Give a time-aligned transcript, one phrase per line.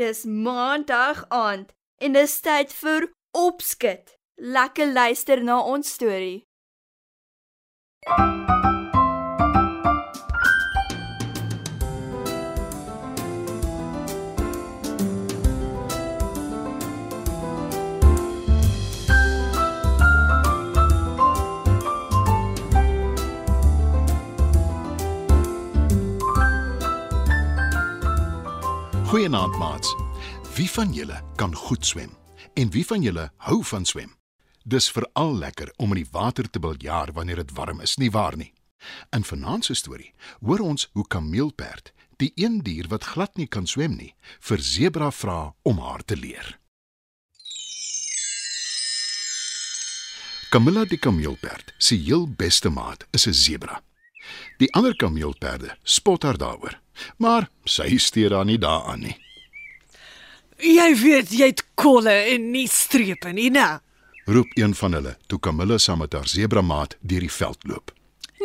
[0.00, 1.72] Dis maandag aand
[2.04, 3.02] en dis tyd vir
[3.36, 4.14] opskud.
[4.56, 6.38] Lekker luister na ons storie.
[29.10, 29.96] Goeienaand maats.
[30.54, 32.10] Wie van julle kan goed swem?
[32.54, 34.12] En wie van julle hou van swem?
[34.62, 38.36] Dis veral lekker om in die water te biljaar wanneer dit warm is, nie waar
[38.36, 38.52] nie?
[39.10, 41.90] In vanaand se storie hoor ons hoe kameelperd,
[42.22, 46.14] die een dier wat glad nie kan swem nie, vir sebra vra om haar te
[46.14, 46.54] leer.
[50.54, 53.82] Camilla die kameelperd, sy heel beste maat is 'n sebra.
[54.58, 56.78] Die ander kameelperde spot haar daaroor,
[57.16, 59.16] maar sy steur haar nie daaraan nie.
[60.60, 63.80] Jy weet jy het kolle en nie strepe nie, né?
[64.30, 67.92] roep een van hulle toe Camilla saam met haar sebramaat deur die veld loop.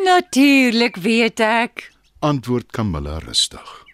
[0.04, 1.90] Natuurlik weet ek.
[2.18, 3.84] Antwoord Camilla rustig.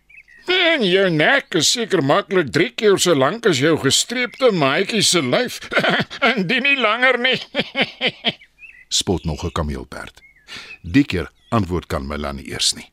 [0.51, 5.23] En jou nek is seker maklik 3 keer so lank as jou gestreepte maatjie se
[5.23, 5.61] lyf.
[6.29, 7.39] en dit nie langer nie.
[8.99, 10.23] Spot nog 'n kameelperd.
[10.83, 12.89] Die keer antwoord Camilla nie eers nie.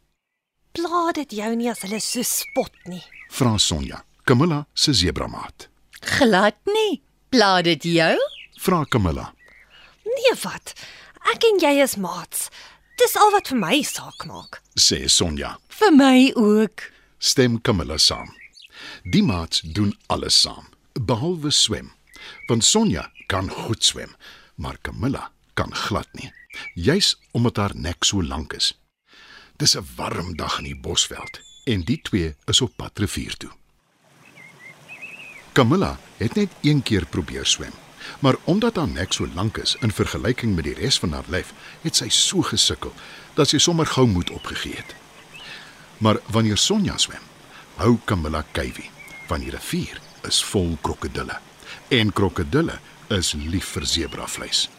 [0.77, 3.01] Pla dit jou nie as hulle so spot nie.
[3.33, 5.67] Vra Sonja, Camilla se sebramaat.
[6.17, 7.01] Glad nie.
[7.29, 8.15] Pla dit jou?
[8.61, 9.29] Vra Camilla.
[10.05, 10.73] Nee, wat?
[11.33, 12.47] Ek en jy is maats.
[12.99, 14.61] Dis al wat vir my saak maak.
[14.79, 15.55] Sê Sonja.
[15.79, 16.85] Vir my ook.
[17.19, 18.31] Stem Camilla saam.
[19.03, 21.91] Die maats doen alles saam, behalwe swem.
[22.47, 24.13] Want Sonja kan goed swem,
[24.55, 26.31] maar Camilla kan glad nie.
[26.75, 28.73] Juis omdat haar nek so lank is.
[29.59, 33.49] Dis 'n warm dag in die bosveld en die twee is op pad rivier toe.
[35.51, 37.73] Camilla het net een keer probeer swem,
[38.19, 41.53] maar omdat haar nek so lank is in vergelyking met die res van haar lyf,
[41.81, 42.93] het sy so gesukkel
[43.33, 44.95] dat sy sommer gou moed opgegee het.
[45.97, 47.23] Maar wanneer Sonja swem,
[47.75, 48.91] hou Camilla kuiwie,
[49.27, 51.39] want die rivier is vol krokodille
[51.87, 54.69] en krokodille is lief vir sebravleis.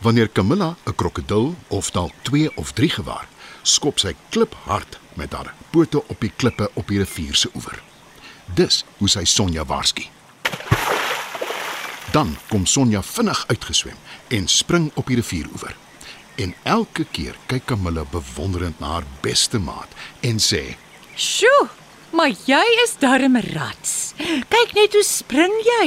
[0.00, 3.28] Wanneer Camilla 'n krokodil of dalk 2 of 3 gewaar,
[3.62, 7.82] skop sy kliphard met haar pote op die klippe op die rivier se oewer.
[8.54, 10.04] Dis hoe sy Sonja waarsku.
[12.12, 13.96] Dan kom Sonja vinnig uitgeswem
[14.28, 15.76] en spring op die rivieroewer.
[16.34, 19.90] En elke keer kyk Camilla bewonderend na haar beste maat
[20.20, 20.76] en sê:
[21.16, 21.68] Sjoe,
[22.14, 24.14] maar jy is darm rats.
[24.50, 25.86] Kyk net hoe spring jy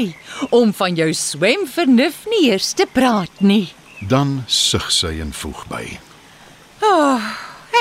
[0.51, 3.68] om van jou swemvernuf nie eers te praat nie.
[4.07, 6.00] Dan sug sy en voeg by.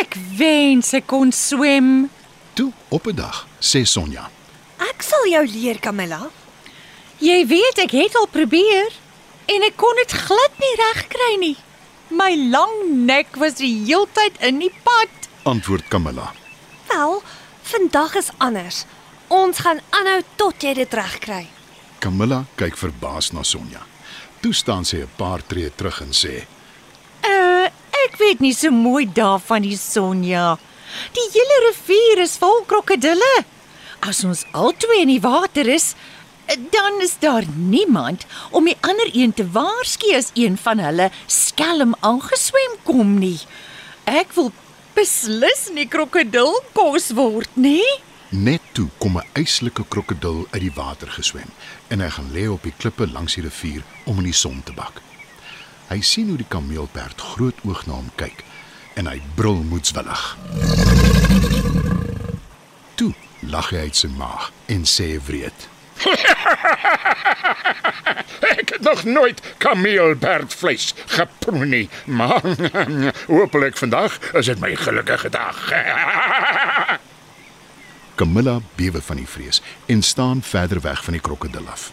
[0.01, 2.09] Ek wens ek kon swem.
[2.55, 4.31] Toe op 'n dag sê Sonja:
[4.79, 6.31] Ek sal jou leer, Camilla.
[7.19, 8.91] Jy weet ek het al probeer
[9.47, 11.57] en ek kon dit glad nie regkry nie.
[12.09, 15.11] My lang nek was die heeltyd in die pad.
[15.43, 16.33] Antwoord Camilla.
[16.89, 17.23] Wel,
[17.63, 18.85] vandag is anders.
[19.29, 21.47] Ons gaan aanhou tot jy dit regkry.
[21.99, 23.81] Camilla kyk verbaas na Sonja.
[24.41, 26.47] Toe staan sy 'n paar tree terug en sê:
[27.25, 27.67] Uh,
[28.05, 30.59] ek weet nie so mooi daarvan die Sonja.
[31.13, 33.45] Die hele rivier is vol krokodille.
[34.01, 35.95] As ons albei in die water is,
[36.47, 41.95] dan is daar niemand om die ander een te waarsku as een van hulle skelm
[42.01, 43.41] aangeswem kom nie.
[44.05, 44.53] Ek wil
[44.95, 47.85] beslis nie krokodil kos word nie.
[48.37, 51.51] Net toe kom 'n eislike krokodil uit die water geswem
[51.89, 54.73] en hy gaan lê op die klippe langs die rivier om in die son te
[54.73, 55.01] bak.
[55.89, 58.45] Hy sien hoe die kameelperd groot oog na hom kyk
[58.95, 60.37] en hy brul moedswillig.
[62.95, 65.69] Toe lag hy uit sy maag en sê wreed:
[68.57, 72.43] Ek het nog nooit kameelperdvleis geproe nie, maar
[73.37, 75.57] hopelik vandag is dit my gelukkige dag.
[78.17, 79.61] Camilla bewe van die vrees
[79.93, 81.91] en staan verder weg van die krokodil af.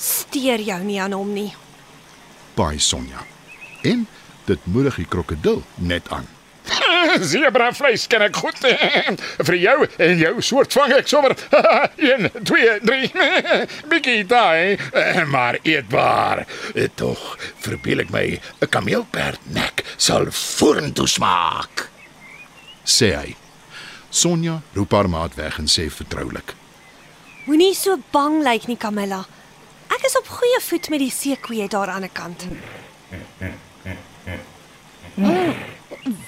[0.00, 1.50] Steer jou nie aan hom nie.
[2.56, 3.24] Baai Sonja.
[3.84, 4.06] En
[4.48, 6.28] dit moedig die krokodil net aan.
[7.30, 8.58] Zebra vleis ken ek goed.
[9.48, 9.76] Vir jou
[10.06, 11.36] en jou soort vang ek sommer
[11.96, 13.10] 1 2 3
[13.92, 14.78] bietjie daai,
[15.34, 16.46] maar eetbaar.
[17.00, 21.88] Tog verbeel ek my 'n kameelperd nek sal vorentoe smaak.
[22.84, 23.39] Sê hy.
[24.10, 26.54] Sonja roep haar maat weg en sê vertroulik:
[27.46, 29.24] Moenie so bang lyk nie, Camilla.
[29.90, 32.46] Ek is op goeie voet met die seekoeie daar aan die kant.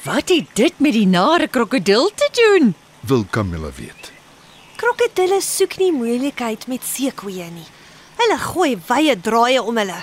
[0.02, 2.74] Wat het dit met die nare krokodil te doen?
[3.00, 4.10] Wil Camilla weet.
[4.76, 7.68] Krokodille soek nie moeilikheid met seekoeie nie.
[8.18, 10.02] Hulle gooi wye draaie om hulle.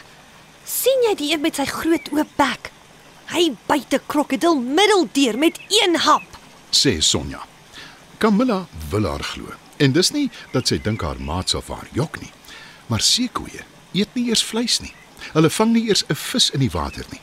[0.69, 2.71] sien jy die een met sy groot oop bek?
[3.33, 6.27] Hy byt 'n krokodil middeldeur met een hap.
[6.71, 7.48] sê Sonja.
[8.19, 9.53] Camilla wil haar glo.
[9.77, 12.31] En dis nie dat sy dink haar maat sal vir haar jok nie,
[12.91, 13.63] maar seekoeie
[13.95, 14.91] eet nie eers vleis nie.
[15.31, 17.21] Hulle vang nie eers 'n vis in die water nie.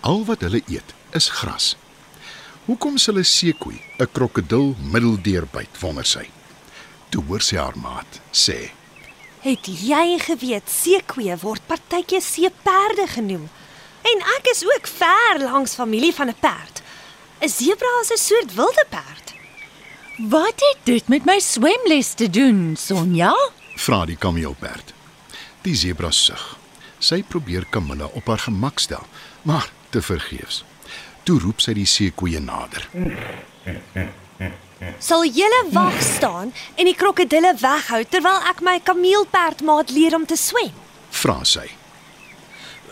[0.00, 1.76] Al wat hulle eet is gras.
[2.66, 6.26] Hoekom sal 'n seekoei 'n krokodil middeldeur byt, wonder sy.
[7.10, 8.70] Toe hoor sy haar maat sê:
[9.40, 13.48] Het jy geweet seekoeie word partykeer seeperde genoem?
[14.02, 16.82] En ek is ook ver langs familie van 'n perd.
[17.40, 19.31] 'n Sebra is 'n soort wilde perd.
[20.16, 23.32] Wat het dit met my swemles te doen, Sonja?
[23.80, 24.92] Vra die kameelperd.
[25.64, 26.42] Die sebra sug.
[27.00, 29.06] Sy probeer Camilla op haar gemak stel,
[29.42, 30.64] maar te vergeefs.
[31.24, 32.84] Toe roep sy die seekoeie nader.
[34.98, 40.36] Sal julle wag staan en die krokodille weghou terwyl ek my kameelperdmaat leer om te
[40.36, 40.74] swem?
[41.22, 41.70] Vra sy.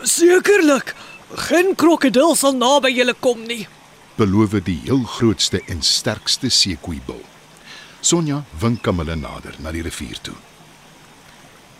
[0.01, 0.95] Sekerlik.
[1.51, 3.67] Geen krokodil sal naby julle kom nie.
[4.21, 7.21] Beloof die heel grootste en sterkste seekoeibil.
[8.01, 10.35] Sonja wink Camilla nader na die rivier toe.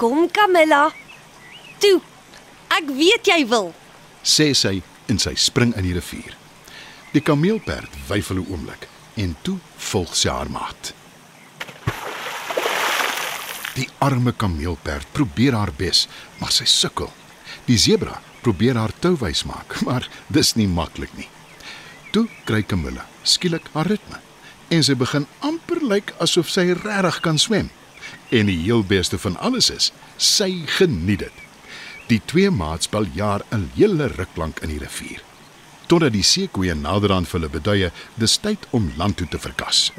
[0.02, 0.88] Kom Camilla.
[1.82, 2.00] Toe.
[2.74, 3.72] Ek weet jy wil.
[4.24, 4.80] Sê sy
[5.12, 6.38] en sy spring in die rivier.
[7.12, 8.88] Die kameelperd wyfel 'n oomblik
[9.18, 9.58] en toe
[9.92, 10.94] volg sy haar maat.
[13.76, 16.08] Die arme kameelperd probeer haar bes,
[16.40, 17.12] maar sy sukkel.
[17.66, 21.30] Die sebra probeer haar touwys maak, maar dis nie maklik nie.
[22.12, 24.20] Toe kry Camilla skielik haar ritme
[24.72, 27.70] en sy begin amper lyk asof sy regtig kan swem.
[28.32, 31.42] En die heel beste van alles is, sy geniet dit.
[32.12, 35.22] Die twee maats bal jaar 'n hele ruk lank in die rivier.
[35.88, 39.92] Totdat die seekoeie nader aan hulle beduie, dis tyd om land toe te verkas.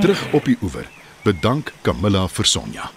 [0.00, 0.88] Terug op die oewer,
[1.24, 2.90] bedank Camilla vir Sonja.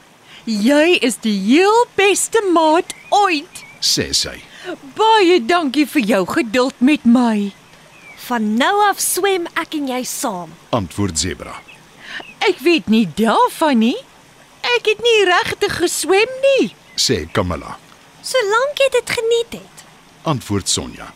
[0.46, 3.64] Jy is die heel beste maat ooit.
[3.80, 4.51] Sê sy.
[4.96, 7.52] Baie dankie vir jou geduld met my.
[8.28, 10.54] Van nou af swem ek en jy saam.
[10.70, 11.56] Antwoord Zebra.
[12.46, 13.98] Ek weet nie daarvan nie.
[14.78, 16.70] Ek het nie regtig geswem nie.
[16.96, 17.78] Sê Camilla.
[18.22, 19.86] Solank jy dit geniet het.
[20.30, 21.10] Antwoord Sonja.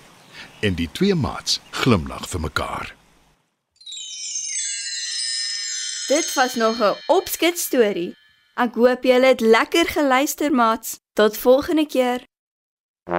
[0.66, 2.96] En die twee maats glimlag vir mekaar.
[6.10, 8.16] Dit was nog 'n opskets storie.
[8.56, 11.00] Ek hoop julle het lekker geluister, maats.
[11.14, 12.26] Tot volgende keer.
[13.08, 13.14] Die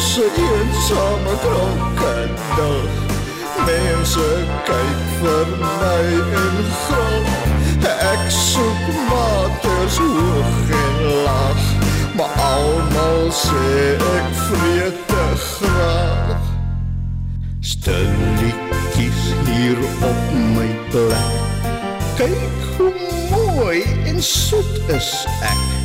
[0.00, 2.88] 'n eensame krokodil.
[3.66, 4.28] Mense
[4.68, 6.04] kyk vir my
[6.42, 7.24] en gril.
[8.12, 11.64] Ek soek maters hoog en laag,
[12.16, 13.66] maar almal sê
[14.16, 16.40] ek vreet te graag.
[17.60, 19.78] Stilletjies hier
[20.10, 20.22] op
[20.56, 21.36] my plek.
[22.16, 22.94] Kyk hoe
[23.30, 25.79] mooi en soet is ek.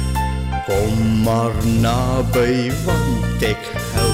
[0.66, 4.14] Kom maar naby want ek hou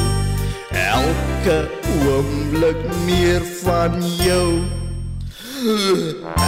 [0.76, 1.70] elke
[2.04, 4.60] oomblik meer van jou.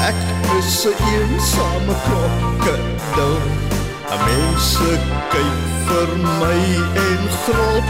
[0.04, 0.20] Ek
[0.58, 3.40] is 'n eensame krokodil.
[4.26, 4.92] Mense
[5.32, 6.62] kyk vir my
[7.08, 7.88] en grop.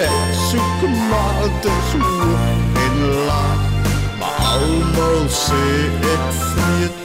[0.00, 2.44] Ek soek maters hoog
[2.86, 2.96] en
[3.28, 3.62] laag,
[4.18, 5.64] maar almal sê
[6.14, 7.03] ek vreet te.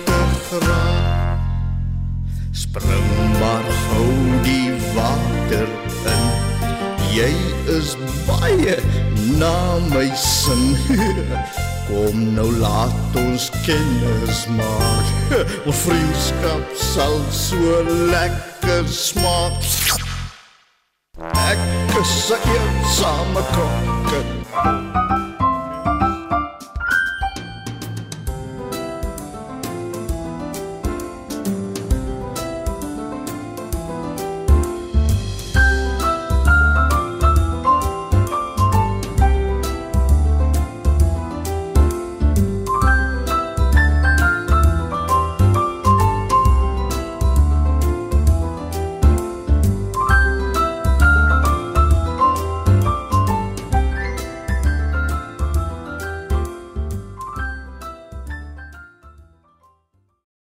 [2.69, 5.67] Spring maar gou die water
[6.05, 6.25] in.
[7.09, 7.31] Jy
[7.65, 7.95] is
[8.27, 8.75] baie
[9.39, 10.77] na my sin.
[11.89, 15.33] Kom nou laat ons kennis maak.
[15.65, 17.81] Ons vriendskap sal so
[18.13, 19.57] lekker smaak.
[21.49, 21.65] Ek
[21.97, 24.88] is 'n eensame krokodil.